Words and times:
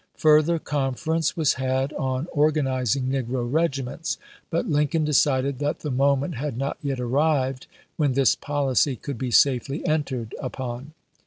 Further 0.17 0.57
conference 0.57 1.37
was 1.37 1.53
had 1.61 1.93
on 1.93 2.27
organizing 2.31 3.03
negro 3.05 3.47
regiments, 3.47 4.17
but 4.49 4.67
Lincoln 4.67 5.05
decided 5.05 5.59
that 5.59 5.81
the 5.81 5.91
moment 5.91 6.37
had 6.37 6.57
not 6.57 6.77
yet 6.81 6.99
arrived 6.99 7.67
when 7.97 8.13
this 8.13 8.33
policy 8.33 8.95
could 8.95 9.19
be 9.19 9.29
safely 9.29 9.85
entered 9.85 10.33
upon. 10.39 10.93